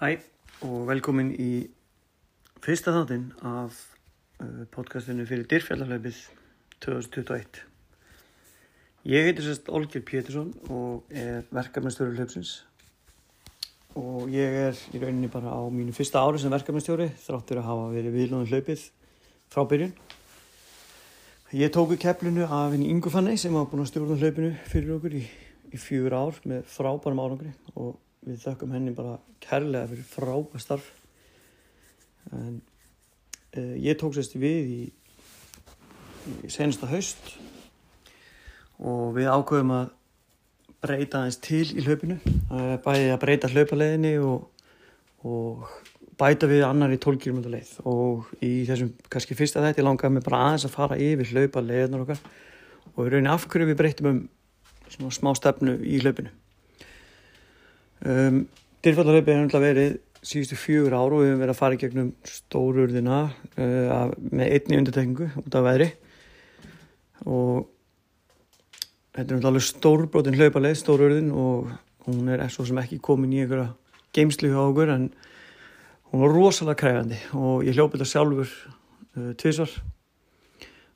Hæ 0.00 0.16
og 0.64 0.86
velkomin 0.88 1.34
í 1.36 1.66
fyrsta 2.64 2.94
þáttinn 2.94 3.26
af 3.44 3.74
uh, 4.40 4.62
podcastinu 4.72 5.26
fyrir 5.28 5.44
Dyrfjallarleipið 5.50 6.22
2021. 6.80 7.60
Ég 9.12 9.28
heiti 9.28 9.44
sérst 9.44 9.68
Olger 9.68 10.00
Pétursson 10.00 10.54
og 10.72 11.12
er 11.12 11.44
verkefnastjóri 11.52 12.16
hlaupsins 12.16 12.54
og 13.92 14.32
ég 14.32 14.58
er 14.62 14.82
í 14.88 15.04
rauninni 15.04 15.28
bara 15.28 15.52
á 15.52 15.60
mínu 15.68 15.92
fyrsta 15.92 16.24
ári 16.24 16.40
sem 16.40 16.56
verkefnastjóri 16.56 17.12
þráttur 17.20 17.60
að 17.60 17.68
hafa 17.68 17.92
verið 17.92 18.20
viðlóðin 18.22 18.52
hlaupið 18.54 18.88
frá 19.52 19.66
byrjun. 19.68 19.96
Ég 21.60 21.76
tóku 21.76 22.00
kepplinu 22.00 22.48
af 22.48 22.70
henni 22.72 22.88
Ingu 22.88 23.12
Fanni 23.12 23.36
sem 23.36 23.52
var 23.52 23.68
búin 23.68 23.84
að 23.84 23.92
stjórna 23.92 24.16
hlaupinu 24.16 24.54
fyrir 24.64 24.96
okkur 24.96 25.20
í, 25.20 25.26
í 25.76 25.88
fjúur 25.88 26.22
ár 26.24 26.46
með 26.48 26.70
frábærum 26.72 27.20
árangri 27.20 27.58
og 27.76 27.98
við 28.26 28.40
þökkum 28.44 28.74
henni 28.74 28.94
bara 28.96 29.18
kærlega 29.42 29.88
fyrir 29.90 30.08
frábært 30.08 30.64
starf. 30.64 30.88
En 32.36 32.58
uh, 33.56 33.76
ég 33.80 33.96
tók 34.00 34.16
sérst 34.16 34.36
við 34.38 34.72
í, 34.74 34.80
í 36.44 36.50
sensta 36.52 36.88
haust 36.90 37.32
og 38.80 39.16
við 39.16 39.30
ákveðum 39.32 39.72
að 39.76 39.94
breyta 40.80 41.20
aðeins 41.20 41.40
til 41.44 41.66
í 41.72 41.84
hlaupinu. 41.84 42.18
Uh, 42.50 42.76
bæði 42.84 43.08
að 43.14 43.22
breyta 43.24 43.52
hlaupaleginni 43.52 44.12
og, 44.24 44.44
og 45.24 45.64
bæta 46.20 46.48
við 46.48 46.66
annar 46.68 46.92
í 46.92 47.00
12 47.00 47.22
km 47.24 47.40
leið. 47.48 47.72
Og 47.88 48.28
í 48.44 48.66
þessum 48.68 48.92
kannski 49.12 49.38
fyrsta 49.38 49.64
þetta 49.64 49.80
ég 49.80 49.88
langaði 49.88 50.18
mig 50.18 50.28
bara 50.28 50.44
aðeins 50.48 50.68
að 50.68 50.76
fara 50.76 51.00
yfir 51.00 51.32
hlaupaleginar 51.32 52.04
okkar. 52.04 52.20
Og 52.92 53.02
við 53.06 53.14
raunin 53.14 53.32
af 53.32 53.48
hverju 53.48 53.72
við 53.72 53.80
breytum 53.80 54.12
um 54.12 54.22
smá 54.90 55.32
stefnu 55.38 55.78
í 55.86 56.00
hlaupinu 56.02 56.32
Um, 58.00 58.46
Dyrfallarhaupi 58.80 59.28
hefur 59.28 59.44
náttúrulega 59.44 59.66
verið 59.66 59.98
síðustu 60.24 60.56
fjögur 60.56 60.94
ár 60.96 61.12
og 61.12 61.20
við 61.20 61.30
hefum 61.30 61.42
verið 61.42 61.52
að 61.52 61.58
fara 61.58 61.76
í 61.76 61.80
gegnum 61.80 62.08
stórurðina 62.28 63.18
uh, 63.28 64.06
með 64.30 64.46
einni 64.46 64.78
undirtekningu 64.80 65.28
út 65.42 65.58
af 65.58 65.66
veðri. 65.66 65.90
Og 67.28 67.68
þetta 69.12 69.26
er 69.26 69.36
náttúrulega 69.36 69.66
stórbrotin 69.68 70.38
hlaupaleið, 70.40 70.80
stórurðin 70.80 71.30
og 71.36 71.70
hún 72.06 72.32
er 72.32 72.46
svo 72.48 72.64
sem 72.68 72.80
ekki 72.80 73.00
komin 73.04 73.36
í 73.36 73.42
einhverja 73.44 73.74
geimslu 74.16 74.50
hjá 74.50 74.62
okkur 74.62 74.94
en 74.94 75.08
hún 76.10 76.24
var 76.24 76.34
rosalega 76.34 76.80
kræfandi 76.80 77.18
og 77.38 77.66
ég 77.68 77.76
hljópi 77.76 77.98
þetta 77.98 78.12
sjálfur 78.14 78.54
uh, 78.56 79.32
tvísvar 79.38 79.76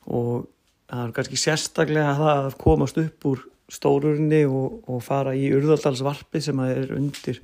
og 0.08 0.46
það 0.88 1.04
er 1.04 1.12
kannski 1.18 1.40
sérstaklega 1.40 2.16
það 2.18 2.32
að 2.38 2.56
komast 2.64 3.00
upp 3.04 3.28
úr 3.30 3.44
stórurni 3.72 4.42
og, 4.48 4.82
og 4.90 5.02
fara 5.04 5.34
í 5.36 5.46
urðaldalsvarpi 5.56 6.42
sem 6.44 6.58
er 6.66 6.92
undir 6.96 7.40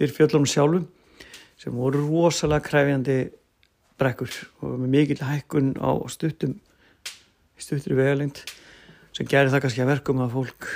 dyrfjöllunum 0.00 0.48
sjálfum 0.48 0.88
sem 1.60 1.76
voru 1.76 2.02
rosalega 2.04 2.66
kræfjandi 2.66 3.18
brekkur 4.00 4.34
og 4.62 4.80
með 4.82 4.92
mikill 4.96 5.22
hækkun 5.24 5.72
á 5.78 5.92
stuttum 6.12 6.58
stuttri 7.60 7.96
vegalengt 7.96 8.42
sem 9.14 9.28
gerir 9.28 9.52
það 9.52 9.64
kannski 9.66 9.84
að 9.84 9.92
verkum 9.92 10.22
að 10.24 10.36
fólk 10.36 10.68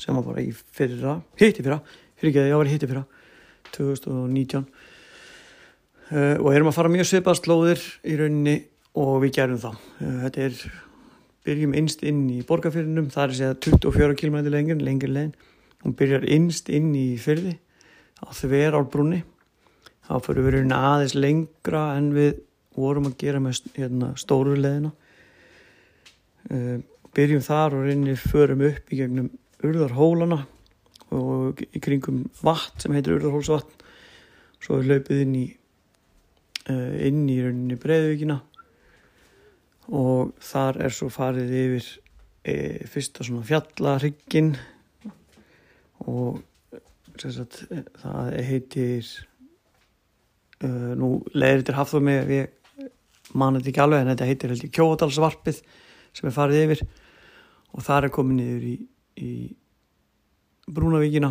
Sem 0.00 0.16
var 0.16 0.26
bara 0.26 0.42
í 0.42 0.52
fyrra 0.52 1.22
hitti 1.40 1.62
fyrra, 1.62 1.78
fyrir 2.18 2.30
ekki 2.32 2.42
að 2.42 2.50
ég 2.50 2.58
var 2.62 2.72
hitti 2.72 2.90
fyrra 2.90 3.04
2019 3.72 4.64
uh, 4.64 6.36
og 6.38 6.48
erum 6.54 6.70
að 6.72 6.78
fara 6.78 6.92
mjög 6.92 7.06
svipað 7.10 7.40
slóðir 7.42 7.80
í 8.08 8.10
rauninni 8.20 8.56
og 8.98 9.12
við 9.24 9.30
gerum 9.38 9.62
það. 9.62 9.76
Uh, 10.00 10.18
þetta 10.26 10.40
er 10.48 10.54
byrjum 11.46 11.72
innst 11.78 12.00
inn 12.06 12.20
í 12.30 12.42
borgarfyrðinum 12.46 13.08
það 13.12 13.24
er 13.24 13.32
að 13.32 13.40
segja 13.40 13.54
24 13.82 14.18
km 14.20 14.36
lengir 14.52 14.78
lengir 14.78 15.10
legin 15.10 15.34
hún 15.82 15.96
byrjar 15.98 16.26
innst 16.30 16.70
inn 16.72 16.92
í 16.96 17.16
fyrði 17.20 17.56
á 18.22 18.28
þver 18.36 18.78
álbrunni 18.78 19.22
þá 20.06 20.14
fyrir 20.24 20.46
við 20.46 20.56
raunin 20.56 20.76
aðeins 20.76 21.16
lengra 21.18 21.84
en 21.98 22.12
við 22.16 22.40
vorum 22.76 23.10
að 23.10 23.18
gera 23.20 23.40
með 23.42 23.62
hérna, 23.76 24.12
stóru 24.16 24.56
leðina 24.56 24.92
byrjum 27.12 27.44
þar 27.44 27.76
og 27.76 27.86
rauninni 27.86 28.16
förum 28.18 28.64
upp 28.66 28.92
í 28.92 28.98
gegnum 29.02 29.30
urðarhólana 29.62 30.42
og 31.12 31.60
í 31.68 31.80
kringum 31.82 32.24
vatn 32.42 32.80
sem 32.80 32.94
heitir 32.96 33.18
urðarhólsvatn. 33.18 33.82
Svo 34.62 34.78
er 34.78 34.88
hlaupið 34.88 35.24
inn 35.26 35.36
í 35.36 35.46
inn 36.70 37.24
í 37.30 37.40
rauninni 37.42 37.76
breyðvíkina 37.80 38.38
og 39.98 40.32
þar 40.42 40.78
er 40.86 40.94
svo 40.94 41.08
farið 41.12 41.50
yfir 41.58 41.88
e, 42.46 42.54
fyrsta 42.90 43.26
svona 43.26 43.42
fjallarhyggin 43.48 44.52
og 46.10 46.40
sagt, 47.18 47.62
það 48.02 48.32
heitir 48.48 49.08
uh, 50.64 50.92
nú 50.98 51.14
leiðir 51.34 51.62
þetta 51.62 51.78
hafðu 51.78 52.02
mig 52.08 52.22
við 52.28 52.44
mann 53.38 53.56
þetta 53.58 53.70
ekki 53.72 53.82
alveg 53.84 54.02
en 54.02 54.12
þetta 54.12 54.28
heitir 54.28 54.52
held 54.52 54.66
ég 54.66 54.74
kjóðalsvarpið 54.76 55.60
sem 56.12 56.28
er 56.28 56.36
farið 56.36 56.64
yfir. 56.66 56.84
Og 57.72 57.84
þar 57.86 58.08
er 58.08 58.12
komið 58.12 58.38
niður 58.38 58.64
í, 58.68 58.74
í 59.24 59.32
Brúnavíkina. 60.72 61.30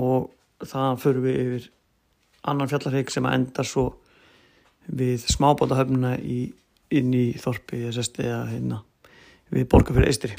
Og 0.00 0.30
það 0.64 1.02
fyrir 1.02 1.24
við 1.26 1.40
yfir 1.42 1.66
annan 2.48 2.70
fjallarhegg 2.70 3.12
sem 3.12 3.26
endar 3.28 3.68
svo 3.68 3.90
við 4.88 5.26
smábótahöfnuna 5.34 6.14
inn 6.18 7.10
í 7.12 7.26
Þorpi 7.36 7.82
eða 7.90 8.46
hérna 8.48 8.80
við 9.52 9.68
borgarfyrir 9.68 10.08
Eistri 10.08 10.38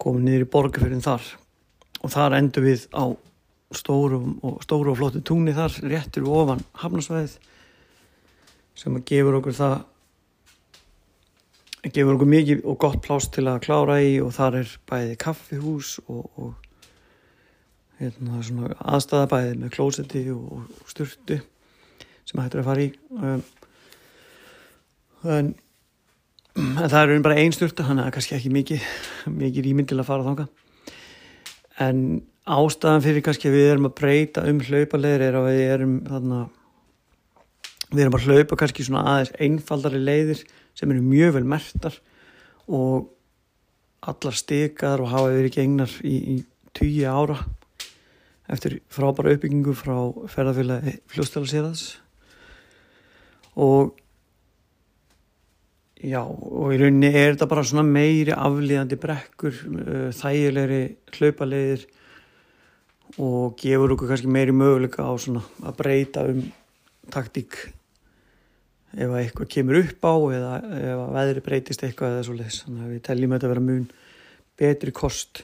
komum 0.00 0.24
niður 0.24 0.46
í 0.46 0.50
borgarfyrin 0.52 1.04
þar 1.04 1.24
og 2.02 2.12
þar 2.14 2.38
endur 2.38 2.66
við 2.68 2.86
á 2.94 3.04
stóru 3.74 4.20
og, 4.42 4.62
stóru 4.64 4.92
og 4.92 4.98
flóttu 5.00 5.22
túnni 5.24 5.52
þar 5.56 5.74
réttur 5.90 6.28
ofan 6.30 6.62
hafnarsvæðið 6.80 7.36
sem 8.78 8.96
að 8.96 9.06
gefur 9.10 9.38
okkur 9.40 9.56
það 9.58 9.76
gefur 11.92 12.14
okkur 12.16 12.30
mikið 12.32 12.64
og 12.68 12.78
gott 12.80 13.02
plást 13.04 13.32
til 13.34 13.46
að 13.50 13.62
klára 13.66 13.98
í 14.04 14.16
og 14.22 14.32
þar 14.36 14.60
er 14.62 14.72
bæði 14.88 15.18
kaffihús 15.20 15.98
og, 16.06 16.24
og 16.40 16.54
hérna, 18.00 18.40
aðstæða 18.78 19.30
bæði 19.30 19.54
með 19.62 19.74
klósetti 19.76 20.24
og, 20.34 20.64
og 20.64 20.90
sturtu 20.90 21.40
sem 22.28 22.42
hættur 22.42 22.60
að 22.60 22.68
fara 22.68 22.84
í. 22.84 22.88
Um, 23.16 23.42
en, 25.24 25.52
en 26.58 26.88
það 26.92 27.00
er 27.02 27.22
bara 27.24 27.38
einn 27.40 27.54
sturta 27.56 27.86
þannig 27.86 28.08
að 28.08 28.16
kannski 28.18 28.36
ekki 28.38 28.54
mikið 28.54 28.88
mikið 29.42 29.68
rýminn 29.68 29.88
til 29.88 30.00
að 30.00 30.10
fara 30.10 30.26
þánga 30.26 30.48
en 31.82 32.22
ástæðan 32.48 33.04
fyrir 33.04 33.24
kannski 33.24 33.50
að 33.50 33.58
við 33.58 33.70
erum 33.72 33.88
að 33.88 33.98
breyta 34.00 34.44
um 34.48 34.62
hlaupaleðir 34.64 35.26
er 35.28 35.36
að 35.38 35.50
við 35.50 35.60
erum 35.74 35.98
þarna 36.06 36.40
við 37.90 38.02
erum 38.04 38.16
að 38.18 38.26
hlaupa 38.28 38.58
kannski 38.60 38.86
svona 38.86 39.04
aðeins 39.12 39.34
einfaldari 39.46 40.00
leiðir 40.02 40.42
sem 40.78 40.90
eru 40.92 41.04
mjög 41.04 41.36
vel 41.38 41.46
mertar 41.48 42.00
og 42.68 43.08
allar 44.08 44.36
stikar 44.36 45.02
og 45.02 45.12
hafa 45.12 45.32
verið 45.34 45.56
gengnar 45.56 45.94
í, 46.06 46.16
í 46.16 46.36
tíu 46.76 47.08
ára 47.08 47.38
eftir 48.48 48.78
frábæra 48.92 49.34
uppbyggingu 49.36 49.74
frá 49.76 49.96
ferðarfélagi 50.32 50.98
fljóstælaseraðs 51.12 51.86
og 53.58 53.96
já 55.98 56.20
og 56.22 56.74
í 56.74 56.78
rauninni 56.78 57.10
er 57.10 57.32
þetta 57.32 57.48
bara 57.50 57.64
svona 57.66 57.84
meiri 57.86 58.34
aflíðandi 58.34 58.98
brekkur 59.02 59.54
uh, 59.54 60.10
þægilegri 60.14 60.82
hlaupaleiðir 61.16 61.86
og 63.18 63.56
gefur 63.58 63.94
okkur 63.94 64.12
kannski 64.12 64.30
meiri 64.30 64.54
möguleika 64.54 65.02
á 65.02 65.12
svona 65.18 65.42
að 65.64 65.78
breyta 65.80 66.26
um 66.28 66.44
taktík. 67.10 67.56
Ef 68.94 69.10
eitthvað 69.18 69.50
kemur 69.52 69.80
upp 69.80 70.06
á 70.06 70.14
eða 70.36 70.52
ef 70.78 71.00
að 71.02 71.16
veðri 71.16 71.44
breytist 71.48 71.82
eitthvað 71.84 72.14
eða 72.14 72.28
svo 72.28 72.36
leiðis 72.36 72.62
þannig 72.64 72.84
að 72.84 72.94
við 72.94 73.02
teljum 73.08 73.34
þetta 73.34 73.48
að 73.48 73.54
vera 73.54 73.66
mun 73.66 73.88
betri 74.58 74.94
kost. 74.94 75.42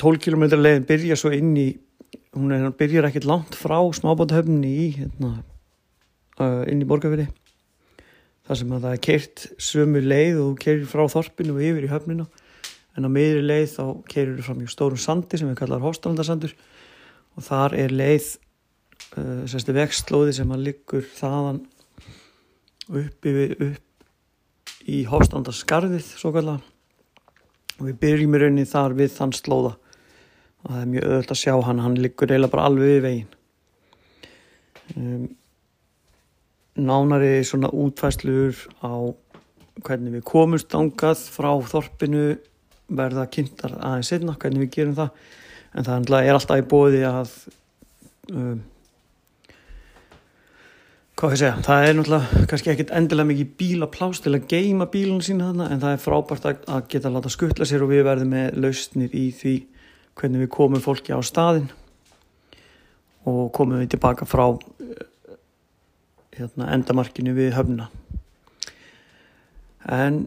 12 0.00 0.24
km 0.24 0.46
leiðin 0.56 0.88
byrja 0.88 1.18
svo 1.20 1.34
inn 1.36 1.52
í 1.58 1.68
hún 2.32 2.54
er, 2.54 2.70
byrjar 2.78 3.10
ekkert 3.10 3.28
langt 3.28 3.58
frá 3.58 3.76
smábótahöfninni 3.92 4.72
í 4.72 4.88
hérna, 4.96 5.34
uh, 6.40 6.62
inn 6.70 6.80
í 6.80 6.88
borgarveri 6.88 7.28
þar 8.46 8.60
sem 8.60 8.72
að 8.74 8.86
það 8.86 8.96
er 8.96 9.02
keirt 9.06 9.44
sömu 9.62 10.02
leið 10.04 10.40
og 10.42 10.54
keirir 10.62 10.86
frá 10.90 11.04
þorpinu 11.12 11.56
og 11.56 11.66
yfir 11.66 11.86
í 11.86 11.92
höfnina. 11.92 12.26
En 12.96 13.08
á 13.08 13.10
miðri 13.12 13.42
leið 13.44 13.68
þá 13.76 13.84
keirir 14.10 14.34
við 14.36 14.46
fram 14.48 14.64
í 14.64 14.70
stórum 14.70 15.00
sandi 15.00 15.40
sem 15.40 15.48
við 15.48 15.60
kallar 15.62 15.84
hóstalandarsandur 15.84 16.56
og 17.36 17.46
þar 17.46 17.76
er 17.80 17.94
leið 17.94 18.26
uh, 19.16 19.44
semstu 19.48 19.74
vextlóði 19.76 20.34
sem 20.36 20.52
að 20.52 20.66
liggur 20.66 21.06
þaðan 21.16 21.62
upp, 22.92 23.24
yfir, 23.24 23.56
upp 23.70 24.88
í 24.90 25.02
Hofstandaskarðið 25.08 26.10
svo 26.18 26.32
kalla 26.34 26.58
og 27.78 27.86
við 27.86 28.00
byrjum 28.02 28.34
í 28.36 28.40
rauninni 28.42 28.68
þar 28.68 28.96
við 28.98 29.14
þann 29.14 29.34
slóða. 29.36 29.76
Og 30.62 30.70
það 30.70 30.80
er 30.80 30.90
mjög 30.90 31.06
öðvöld 31.08 31.32
að 31.34 31.40
sjá 31.40 31.54
hann 31.66 31.80
hann 31.82 31.96
liggur 31.98 32.30
eiginlega 32.30 32.52
bara 32.52 32.66
alveg 32.68 32.90
við 32.90 33.00
veginn. 33.06 33.30
Um, 34.92 35.24
nánari 36.78 37.42
svona 37.44 37.70
útfæslur 37.72 38.56
á 38.80 38.92
hvernig 39.82 40.16
við 40.16 40.24
komumst 40.28 40.74
ángað 40.76 41.24
frá 41.32 41.52
þorpinu 41.68 42.26
verða 42.92 43.28
kynntar 43.32 43.76
aðeins 43.78 44.12
setna 44.12 44.36
hvernig 44.36 44.66
við 44.66 44.74
gerum 44.76 44.98
það. 44.98 45.14
En 45.72 45.86
það 45.88 46.18
er 46.20 46.36
alltaf 46.36 46.60
í 46.60 46.68
bóði 46.68 47.02
að 47.08 47.32
um, 48.32 48.60
hvað 51.16 51.34
ég 51.36 51.40
segja, 51.40 51.60
það 51.64 51.86
er 51.86 51.96
náttúrulega 51.96 52.46
kannski 52.50 52.72
ekkit 52.72 52.92
endilega 52.98 53.30
mikið 53.30 53.52
bílaplás 53.60 54.20
til 54.24 54.34
að 54.34 54.48
geima 54.50 54.88
bílunum 54.92 55.22
sína 55.24 55.50
þarna 55.50 55.68
en 55.70 55.84
það 55.84 55.96
er 55.96 56.02
frábært 56.02 56.48
að 56.50 56.88
geta 56.92 57.12
láta 57.12 57.32
skuttla 57.32 57.68
sér 57.68 57.84
og 57.84 57.92
við 57.92 58.04
verðum 58.08 58.34
með 58.34 58.58
lausnir 58.64 59.16
í 59.16 59.28
því 59.36 59.54
hvernig 60.18 60.44
við 60.44 60.52
komum 60.56 60.84
fólki 60.84 61.14
á 61.14 61.20
staðin 61.24 61.70
og 63.28 63.52
komum 63.54 63.78
við 63.80 63.92
tilbaka 63.94 64.26
frá 64.28 64.48
hérna, 66.36 66.70
endamarkinu 66.74 67.34
við 67.36 67.52
höfna. 67.56 67.88
En 69.88 70.24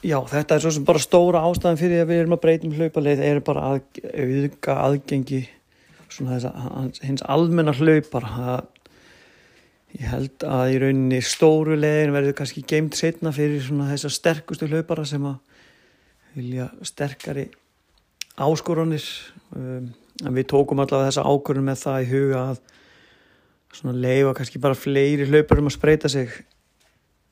já 0.00 0.16
þetta 0.30 0.56
er 0.56 0.64
svo 0.64 0.72
sem 0.74 0.86
bara 0.88 1.02
stóra 1.02 1.44
ástæðan 1.44 1.80
fyrir 1.80 2.04
að 2.04 2.12
við 2.12 2.22
erum 2.22 2.36
að 2.36 2.42
breytum 2.44 2.76
hlaupaleið 2.76 3.24
er 3.26 3.40
bara 3.44 3.66
að 3.74 4.02
auðga 4.14 4.76
aðgengi 4.86 5.40
þess 6.10 7.02
hins 7.04 7.24
almenna 7.28 7.74
hlaupar. 7.76 8.26
Að 8.26 8.64
ég 9.98 10.08
held 10.10 10.46
að 10.46 10.72
í 10.72 10.80
rauninni 10.84 11.20
stóru 11.26 11.76
leiðin 11.78 12.14
verður 12.16 12.38
kannski 12.40 12.64
geimt 12.66 12.98
setna 12.98 13.34
fyrir 13.34 13.62
þessar 13.92 14.16
sterkustu 14.16 14.70
hlaupara 14.70 15.04
sem 15.08 15.24
að 15.28 15.38
vilja 16.36 16.70
sterkari 16.86 17.48
áskoranir. 18.40 19.04
Um, 19.54 19.90
við 20.20 20.46
tókum 20.52 20.80
allavega 20.82 21.10
þessa 21.10 21.26
ákvörðun 21.26 21.66
með 21.70 21.80
það 21.80 22.02
í 22.02 22.10
huga 22.10 22.42
að 22.50 22.60
svona 23.74 23.96
leifa 23.96 24.34
kannski 24.36 24.60
bara 24.62 24.78
fleiri 24.78 25.28
hlauparum 25.28 25.70
að 25.70 25.76
spreita 25.76 26.10
sig 26.10 26.32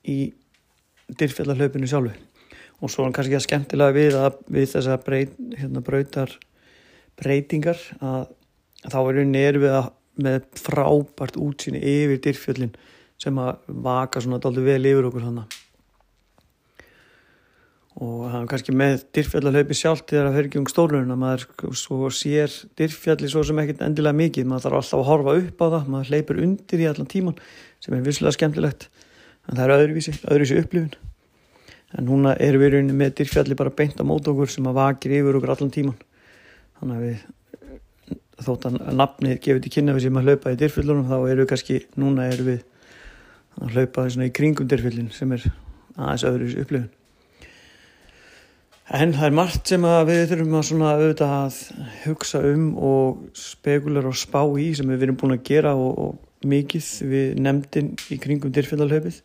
í 0.08 0.18
dyrfjallarhlaupinu 1.18 1.88
sjálfu. 1.90 2.14
Og 2.78 2.92
svo 2.92 3.06
er 3.06 3.14
kannski 3.16 3.38
að 3.38 3.46
skemmtilega 3.46 3.96
við 3.96 4.18
að 4.18 4.42
við 4.54 4.68
þess 4.72 4.90
að 4.92 5.06
breyt, 5.06 5.38
hérna, 5.58 5.82
breytar 5.84 6.34
breytingar 7.18 7.80
að, 7.98 8.28
að 8.84 8.92
þá 8.92 8.98
er 9.00 9.16
rauninni 9.18 9.42
er 9.42 9.58
við 9.58 9.78
að 9.80 9.88
með 10.18 10.46
frábært 10.58 11.38
útsýni 11.38 11.80
yfir 11.82 12.20
dyrfjallin 12.22 12.74
sem 13.18 13.38
að 13.42 13.58
vaka 13.86 14.22
svona 14.22 14.40
daldur 14.42 14.66
vel 14.66 14.82
yfir 14.86 15.08
okkur 15.10 15.26
þannig 15.26 15.57
og 17.98 18.28
er 18.30 18.46
kannski 18.46 18.74
með 18.78 19.00
dyrfjallarhlaupi 19.16 19.74
sjálft 19.74 20.06
þegar 20.12 20.28
það 20.28 20.36
fer 20.36 20.48
ekki 20.48 20.60
um 20.60 20.66
stólurinn 20.70 21.14
að 21.14 21.20
maður 21.22 21.46
svo 21.80 22.10
sér 22.14 22.52
dyrfjalli 22.78 23.30
svo 23.32 23.42
sem 23.46 23.58
ekkert 23.58 23.82
endilega 23.88 24.18
mikið, 24.20 24.46
maður 24.46 24.68
þarf 24.68 24.78
alltaf 24.78 25.00
að 25.00 25.08
horfa 25.08 25.34
upp 25.40 25.64
á 25.64 25.66
það 25.72 25.88
maður 25.94 26.12
hleypur 26.12 26.42
undir 26.44 26.84
í 26.84 26.86
allan 26.86 27.10
tíman 27.10 27.40
sem 27.82 27.96
er 27.96 28.04
visslega 28.06 28.36
skemmtilegt. 28.36 28.86
En 29.48 29.58
það 29.58 29.64
er 29.64 29.74
öðruvísi, 29.78 30.14
öðruvísi 30.28 30.60
upplifun. 30.62 30.94
En 31.98 32.06
núna 32.06 32.36
erum 32.44 32.62
við 32.62 32.74
rauninni 32.76 32.98
með 33.00 33.16
dyrfjalli 33.22 33.58
bara 33.58 33.74
beint 33.74 33.98
á 33.98 34.06
mót 34.06 34.30
okkur 34.30 34.52
sem 34.52 34.68
að 34.70 34.78
vakir 34.78 35.16
yfir 35.18 35.40
okkur 35.40 35.54
allan 35.56 35.74
tíman 35.74 35.98
þannig 36.78 36.98
að 36.98 37.06
við 37.08 38.44
þótt 38.46 38.68
að 38.68 38.76
nafnið 38.94 39.40
gefur 39.42 39.64
til 39.64 39.72
kynna 39.74 39.96
við 39.96 40.06
sem 40.06 40.20
að 40.20 40.28
hlaupa 40.28 40.52
í 40.52 40.60
dyrfjallunum 40.60 41.08
þá 41.08 41.16
eru 41.16 41.40
við 41.42 41.48
kannski, 41.50 41.80
núna 41.98 42.28
eru 42.30 42.46
við 42.52 42.60
að 43.58 43.74
hlaupa 43.74 44.06
í 44.06 44.30
kringum 44.36 44.70
dyrfjallin 44.70 45.10
sem 45.16 45.34
er 45.34 45.48
aðeins 45.96 46.28
öðruvísi 46.28 46.62
upplifun 46.62 46.97
En 48.88 49.10
það 49.12 49.26
er 49.26 49.34
margt 49.36 49.68
sem 49.68 49.82
við 50.08 50.22
þurfum 50.30 50.54
að, 50.56 50.62
svona, 50.64 50.90
að 50.96 51.56
hugsa 52.06 52.38
um 52.48 52.68
og 52.80 53.18
spekular 53.36 54.06
og 54.08 54.16
spá 54.16 54.40
í 54.56 54.70
sem 54.78 54.88
við 54.88 55.04
erum 55.04 55.18
búin 55.20 55.34
að 55.34 55.42
gera 55.44 55.74
og, 55.76 55.98
og 56.00 56.46
mikið 56.48 56.88
við 57.10 57.34
nefndin 57.44 57.90
í 58.08 58.16
kringum 58.22 58.54
dyrfjallalöfið. 58.56 59.18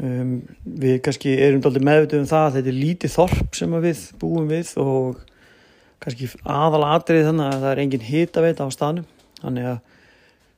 Um, 0.00 0.38
við 0.64 1.02
kannski 1.04 1.34
erum 1.36 1.60
doldið 1.62 1.84
meðvitið 1.86 2.22
um 2.22 2.30
það 2.30 2.46
að 2.46 2.56
þetta 2.56 2.72
er 2.72 2.78
lítið 2.80 3.12
þorp 3.18 3.60
sem 3.60 3.76
við 3.84 4.00
búum 4.22 4.48
við 4.48 4.72
og 4.80 5.20
kannski 6.02 6.30
aðal 6.56 6.82
atrið 6.94 7.28
þannig 7.28 7.50
að 7.50 7.60
það 7.60 7.70
er 7.74 7.82
engin 7.84 8.08
hitaveit 8.08 8.64
á 8.64 8.66
stanum. 8.72 9.06
Þannig 9.42 9.70
að 9.74 9.78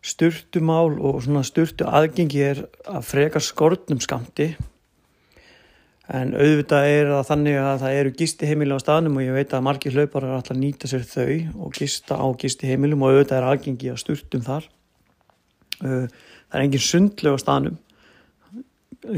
styrtumál 0.06 0.94
og 1.02 1.26
styrtu 1.50 1.90
aðgengi 1.90 2.46
er 2.46 2.64
að 2.86 3.10
freka 3.10 3.42
skortnum 3.42 3.98
skamti 3.98 4.52
en 6.14 6.34
auðvitað 6.38 6.88
er 6.92 7.10
það 7.10 7.24
þannig 7.30 7.58
að 7.58 7.80
það 7.82 7.98
eru 8.00 8.12
gisti 8.20 8.48
heimili 8.50 8.76
á 8.78 8.84
staðnum 8.84 9.18
og 9.18 9.26
ég 9.26 9.34
veit 9.34 9.54
að 9.56 9.64
margir 9.66 9.96
hlaupar 9.96 10.26
er 10.26 10.36
alltaf 10.36 10.54
að 10.54 10.62
nýta 10.62 10.90
sér 10.90 11.06
þau 11.10 11.64
og 11.66 11.74
gista 11.74 12.18
á 12.18 12.26
gisti 12.38 12.70
heimilum 12.70 13.02
og 13.02 13.14
auðvitað 13.14 13.38
er 13.40 13.48
aðgengi 13.50 13.90
að 13.90 14.00
sturtum 14.04 14.46
þar. 14.46 14.68
Það 15.80 16.54
er 16.54 16.62
engin 16.62 16.86
sundleg 16.86 17.36
á 17.36 17.42
staðnum. 17.42 17.78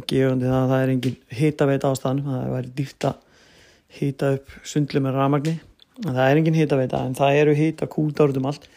Gefandi 0.09 0.49
það 0.49 0.59
að 0.63 0.73
það 0.73 0.83
er 0.83 0.93
engin 0.95 1.19
hitaveita 1.41 1.93
á 1.93 2.01
staðnum 2.01 2.31
það 2.33 2.53
væri 2.57 2.75
dýft 2.81 3.09
að 3.09 3.25
hita 3.99 4.33
upp 4.37 4.57
sundlu 4.69 5.01
með 5.05 5.17
ramagni 5.17 5.59
það 6.05 6.25
er 6.25 6.41
engin 6.41 6.57
hitaveita 6.59 7.01
en 7.07 7.17
það 7.19 7.41
eru 7.43 7.57
hita 7.59 7.89
kúldáruð 7.91 8.41
um 8.41 8.49
allt. 8.51 8.69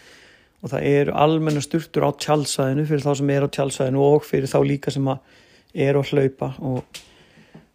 Og 0.62 0.70
það 0.70 0.88
eru 0.92 1.14
almenna 1.18 1.62
sturtur 1.64 2.06
á 2.06 2.12
tjálsvæðinu 2.22 2.86
fyrir 2.90 3.06
þá 3.06 3.14
sem 3.18 3.32
er 3.34 3.46
á 3.46 3.54
tjálsvæðinu 3.56 4.04
og 4.06 4.28
fyrir 4.28 4.52
þá 4.52 4.60
líka 4.66 4.94
sem 4.94 5.08
er 5.10 5.98
að 5.98 6.12
hlaupa 6.12 6.52
og 6.60 7.02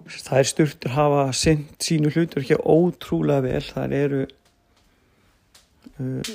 það 0.06 0.38
er 0.38 0.48
styrtur 0.50 0.94
hafa 0.94 1.22
sendt 1.36 1.86
sínu 1.86 2.10
hlutur 2.14 2.42
ekki 2.42 2.58
ótrúlega 2.62 3.44
vel. 3.46 3.62
Það 3.66 3.94
eru 3.98 4.22
uh, 6.00 6.34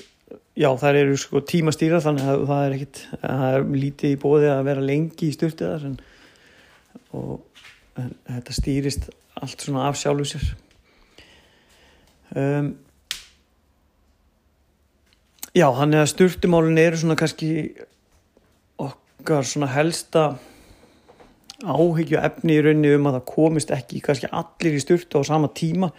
já 0.57 0.69
það 0.79 0.99
eru 1.01 1.17
sko 1.19 1.41
tímastýra 1.47 2.01
þannig 2.03 2.27
að 2.27 2.43
það 2.49 2.65
er 2.65 2.75
ekkit 2.77 3.01
það 3.21 3.45
er 3.47 3.67
lítið 3.83 4.15
í 4.15 4.19
bóði 4.21 4.51
að 4.51 4.65
vera 4.67 4.85
lengi 4.85 5.29
í 5.29 5.35
styrtið 5.35 5.71
þar 5.71 5.87
en, 5.89 5.97
og 7.17 7.33
en, 8.01 8.13
þetta 8.27 8.57
stýrist 8.57 9.09
allt 9.41 9.63
svona 9.63 9.87
af 9.87 9.99
sjálfu 9.99 10.27
sér. 10.33 10.49
Um, 12.31 12.73
já 15.55 15.67
þannig 15.75 16.03
að 16.03 16.11
styrtumálun 16.13 16.79
eru 16.79 16.99
svona 16.99 17.17
kannski 17.19 17.51
okkar 18.79 19.47
svona 19.47 19.71
helsta 19.71 20.29
áhyggju 21.65 22.19
efni 22.21 22.57
í 22.57 22.63
rauninni 22.65 22.95
um 22.95 23.09
að 23.09 23.19
það 23.19 23.27
komist 23.31 23.73
ekki 23.75 24.01
kannski 24.05 24.29
allir 24.31 24.77
í 24.77 24.81
styrtu 24.81 25.21
á 25.21 25.29
sama 25.29 25.51
tíma. 25.53 25.91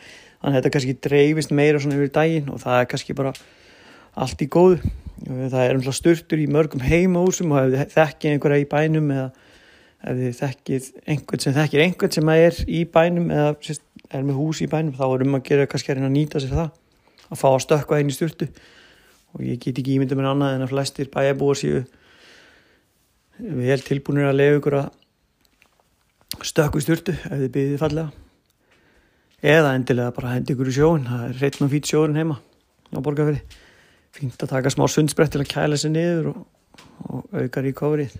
Þannig 0.43 0.57
að 0.57 0.59
þetta 0.59 0.73
kannski 0.77 0.97
dreifist 1.07 1.55
meira 1.55 1.81
svona 1.83 1.99
yfir 1.99 2.13
daginn 2.17 2.51
og 2.51 2.63
það 2.65 2.81
er 2.81 2.91
kannski 2.91 3.17
bara 3.19 3.33
allt 4.19 4.43
í 4.43 4.49
góðu. 4.51 4.93
Það 5.23 5.63
er 5.63 5.79
umhlað 5.79 5.99
styrtur 5.99 6.43
í 6.43 6.51
mörgum 6.51 6.83
heimaúsum 6.83 7.55
og 7.55 7.63
ef 7.63 7.73
þið 7.73 7.97
þekkið 7.97 8.33
einhverja 8.33 8.65
í 8.65 8.69
bænum 8.73 9.13
eða 9.15 9.31
ef 10.03 10.19
þið 10.19 10.39
þekkið 10.41 10.87
einhvern 11.15 11.43
sem 11.45 11.57
þekkir 11.57 11.85
einhvern 11.85 12.15
sem 12.17 12.31
er 12.35 12.61
í 12.67 12.83
bænum 12.91 13.31
eða 13.31 13.77
er 14.13 14.25
með 14.27 14.39
hús 14.41 14.63
í 14.65 14.69
bænum 14.71 14.97
þá 14.99 15.05
er 15.07 15.25
um 15.27 15.37
að 15.39 15.45
gera 15.47 15.69
kannski 15.71 15.95
að 15.95 16.03
að 16.03 16.15
nýta 16.17 16.43
sér 16.43 16.57
það 16.57 16.71
að 17.33 17.41
fá 17.41 17.49
að 17.53 17.63
stökka 17.65 17.99
einn 17.99 18.11
í 18.11 18.17
styrtu 18.17 18.49
og 19.33 19.45
ég 19.47 19.61
get 19.63 19.79
ekki 19.79 19.95
ímynda 19.97 20.19
mér 20.19 20.33
annað 20.33 20.57
en 20.57 20.67
að 20.67 20.73
flestir 20.75 21.11
bæjabúar 21.13 21.61
séu 21.61 21.85
vel 23.39 23.79
tilbúinir 23.87 24.29
að 24.29 24.41
lefa 24.41 24.59
ykkur 24.59 24.79
að 24.81 24.91
stökku 26.47 26.81
styrtu 26.83 27.15
ef 27.15 27.39
þið 27.45 27.51
byrðið 27.57 27.83
fallega. 27.83 28.11
Eða 29.43 29.75
endilega 29.77 30.15
bara 30.17 30.37
hendi 30.37 30.55
ykkur 30.55 30.71
í 30.71 30.75
sjóin 30.77 31.07
það 31.09 31.29
er 31.29 31.39
reitn 31.43 31.67
og 31.67 31.73
fít 31.73 31.91
sjórin 31.91 32.19
heima 32.21 32.39
á 32.93 32.99
borgarferi 33.01 33.41
fínt 34.13 34.45
að 34.45 34.53
taka 34.53 34.73
smá 34.73 34.85
sundsbrett 34.91 35.33
til 35.35 35.43
að 35.43 35.51
kæla 35.51 35.79
sér 35.81 35.95
niður 35.95 36.29
og, 36.33 36.45
og 37.09 37.41
auka 37.41 37.65
ríkofrið 37.65 38.15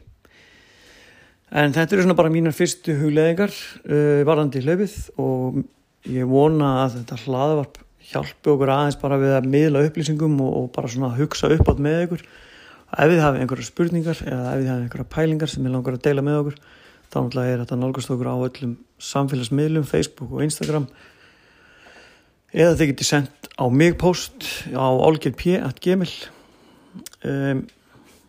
en 1.53 1.75
þetta 1.77 1.97
eru 1.97 2.07
svona 2.07 2.17
bara 2.19 2.33
mínar 2.33 2.57
fyrstu 2.57 2.97
hugleðingar 2.97 3.53
uh, 3.53 4.23
varðandi 4.29 4.65
hlaupið 4.65 4.97
og 5.21 5.61
ég 6.09 6.29
vona 6.29 6.71
að 6.83 6.99
þetta 7.01 7.21
hlaðvarp 7.27 7.81
hjálpi 8.13 8.53
okkur 8.55 8.73
aðeins 8.73 8.99
bara 9.01 9.21
við 9.21 9.35
að 9.37 9.51
miðla 9.53 9.85
upplýsingum 9.87 10.41
og, 10.43 10.55
og 10.59 10.71
bara 10.75 10.91
svona 10.91 11.13
hugsa 11.17 11.51
upp 11.55 11.69
átt 11.71 11.83
með 11.83 12.07
ykkur. 12.07 12.25
Ef 12.93 13.13
þið 13.13 13.23
hafið 13.23 13.45
einhverja 13.45 13.69
spurningar 13.69 14.23
eða 14.27 14.49
ef 14.51 14.59
þið 14.59 14.71
hafið 14.73 14.83
einhverja 14.83 15.11
pælingar 15.13 15.53
sem 15.53 15.69
ég 15.69 15.73
langar 15.73 15.97
að 15.97 16.03
deila 16.09 16.25
með 16.27 16.41
okkur 16.41 16.59
þá 17.13 17.19
náttúrulega 17.21 17.55
er 17.55 17.63
þetta 17.63 17.79
nálgast 17.79 18.13
okkur 18.13 18.31
á 18.33 18.37
öllum 18.49 18.77
samfélagsmiðlum, 19.03 19.85
Facebook 19.89 20.33
og 20.33 20.45
Instagram. 20.47 20.87
Eða 22.53 22.77
þið 22.79 22.93
getur 22.93 23.09
sendt 23.09 23.51
á 23.57 23.65
mig 23.69 23.99
post 24.01 24.49
á 24.73 24.89
olgirp.gmail 24.89 26.13
um, 27.29 27.63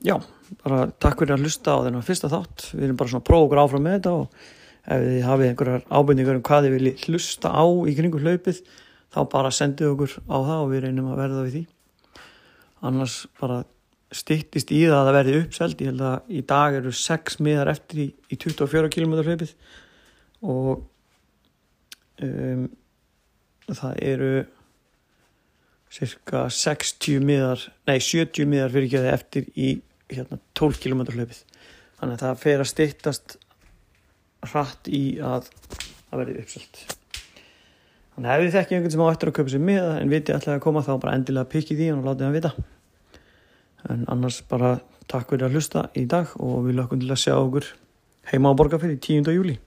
já, 0.04 0.16
bara 0.64 0.86
takk 1.00 1.24
fyrir 1.24 1.36
að 1.38 1.48
hlusta 1.48 1.76
á 1.80 1.84
þennan 1.88 2.06
fyrsta 2.08 2.32
þátt. 2.32 2.68
Við 2.74 2.88
erum 2.88 3.00
bara 3.00 3.12
svona 3.12 3.24
að 3.24 3.30
prófa 3.30 3.48
okkur 3.48 3.64
áfram 3.64 3.86
með 3.88 3.98
þetta 3.98 4.16
og 4.20 4.44
ef 4.84 5.06
þið 5.08 5.28
hafið 5.28 5.50
einhverjar 5.50 5.86
ábyrningar 5.88 6.40
um 6.40 6.48
hvað 6.48 6.66
þið 6.66 6.76
viljið 6.78 7.06
hlusta 7.08 7.54
á 7.56 7.64
í 7.64 7.96
kringu 8.00 8.24
hlaupið 8.24 8.64
þá 9.14 9.20
bara 9.32 9.54
sendið 9.54 9.94
okkur 9.94 10.18
á 10.28 10.38
það 10.38 10.58
og 10.58 10.72
við 10.74 10.84
reynum 10.88 11.12
að 11.14 11.22
verða 11.24 11.46
við 11.46 11.56
því. 11.56 11.64
Annars 12.84 13.18
bara 13.40 13.62
styttist 14.14 14.72
í 14.74 14.84
það 14.86 14.98
að 14.98 15.08
það 15.08 15.18
verði 15.18 15.36
uppselt. 15.42 15.82
Ég 15.82 15.92
held 15.92 16.04
að 16.08 16.34
í 16.34 16.42
dag 16.54 16.78
eru 16.80 16.94
6 17.00 17.40
miðar 17.44 17.72
eftir 17.74 18.02
í, 18.04 18.08
í 18.30 18.40
24 18.40 18.92
km 18.94 19.16
hlaupið. 19.20 19.54
Og 20.44 20.84
um, 22.24 22.66
það 23.70 24.02
eru 24.04 24.34
cirka 25.94 26.48
60 26.50 27.22
miðar 27.24 27.68
nei 27.90 28.00
70 28.02 28.50
miðar 28.50 28.74
fyrir 28.74 28.90
ekki 28.90 29.02
að 29.02 29.10
eftir 29.14 29.50
í 29.54 29.70
hérna, 30.14 30.40
12 30.58 30.82
km 30.84 31.06
hlaupið. 31.14 31.44
Þannig 32.00 32.18
að 32.18 32.26
það 32.26 32.44
fer 32.44 32.64
að 32.64 32.72
styttast 32.74 33.38
hratt 34.44 34.90
í 34.92 35.04
að 35.24 35.48
það 35.64 36.20
verði 36.20 36.40
uppselt. 36.44 36.84
Þannig 38.14 38.30
að 38.30 38.36
ef 38.36 38.44
þið 38.44 38.56
þekkið 38.58 38.78
einhvern 38.78 38.94
sem 38.94 39.04
á 39.04 39.14
eftir 39.14 39.30
að 39.30 39.36
köpa 39.40 39.52
sér 39.54 39.62
miða 39.66 39.94
en 39.98 40.12
viti 40.12 40.34
alltaf 40.36 40.54
að 40.54 40.64
koma 40.66 40.84
þá 40.86 40.92
bara 41.02 41.14
endilega 41.18 41.50
pikið 41.50 41.80
því 41.80 41.88
og 41.94 42.04
látið 42.10 42.28
hann 42.28 42.36
vita 42.36 42.52
en 43.90 44.06
annars 44.12 44.42
bara 44.50 44.78
takk 45.12 45.34
fyrir 45.34 45.48
að 45.48 45.58
hlusta 45.58 45.88
í 46.00 46.06
dag 46.10 46.32
og 46.40 46.68
við 46.68 46.80
lökum 46.80 47.02
til 47.02 47.12
að 47.12 47.24
sjá 47.26 47.36
okkur 47.36 47.68
heima 48.32 48.54
á 48.54 48.58
Borgarfyrir 48.58 49.00
10. 49.00 49.32
júli 49.36 49.58